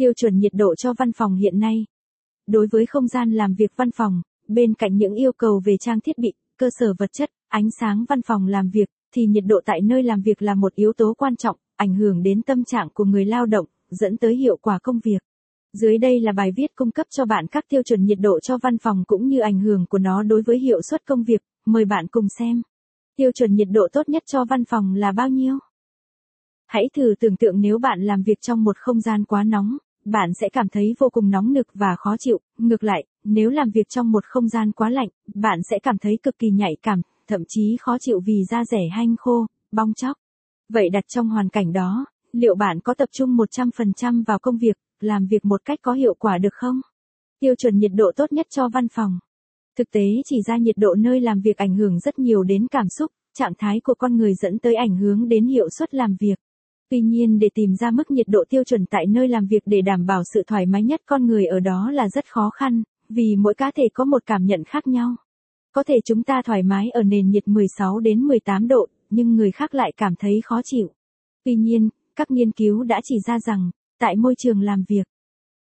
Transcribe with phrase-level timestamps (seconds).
[0.00, 1.86] Tiêu chuẩn nhiệt độ cho văn phòng hiện nay.
[2.46, 6.00] Đối với không gian làm việc văn phòng, bên cạnh những yêu cầu về trang
[6.00, 9.60] thiết bị, cơ sở vật chất, ánh sáng văn phòng làm việc, thì nhiệt độ
[9.64, 12.88] tại nơi làm việc là một yếu tố quan trọng, ảnh hưởng đến tâm trạng
[12.94, 15.18] của người lao động, dẫn tới hiệu quả công việc.
[15.72, 18.58] Dưới đây là bài viết cung cấp cho bạn các tiêu chuẩn nhiệt độ cho
[18.58, 21.84] văn phòng cũng như ảnh hưởng của nó đối với hiệu suất công việc, mời
[21.84, 22.62] bạn cùng xem.
[23.16, 25.58] Tiêu chuẩn nhiệt độ tốt nhất cho văn phòng là bao nhiêu?
[26.66, 30.34] Hãy thử tưởng tượng nếu bạn làm việc trong một không gian quá nóng, bạn
[30.40, 33.88] sẽ cảm thấy vô cùng nóng nực và khó chịu, ngược lại, nếu làm việc
[33.88, 37.42] trong một không gian quá lạnh, bạn sẽ cảm thấy cực kỳ nhạy cảm, thậm
[37.48, 40.16] chí khó chịu vì da rẻ hanh khô, bong chóc.
[40.68, 44.76] Vậy đặt trong hoàn cảnh đó, liệu bạn có tập trung 100% vào công việc,
[45.00, 46.80] làm việc một cách có hiệu quả được không?
[47.40, 49.18] Tiêu chuẩn nhiệt độ tốt nhất cho văn phòng.
[49.78, 52.88] Thực tế chỉ ra nhiệt độ nơi làm việc ảnh hưởng rất nhiều đến cảm
[52.88, 56.38] xúc, trạng thái của con người dẫn tới ảnh hưởng đến hiệu suất làm việc.
[56.90, 59.80] Tuy nhiên để tìm ra mức nhiệt độ tiêu chuẩn tại nơi làm việc để
[59.80, 63.36] đảm bảo sự thoải mái nhất con người ở đó là rất khó khăn, vì
[63.36, 65.16] mỗi cá thể có một cảm nhận khác nhau.
[65.72, 69.50] Có thể chúng ta thoải mái ở nền nhiệt 16 đến 18 độ, nhưng người
[69.50, 70.90] khác lại cảm thấy khó chịu.
[71.44, 75.06] Tuy nhiên, các nghiên cứu đã chỉ ra rằng, tại môi trường làm việc,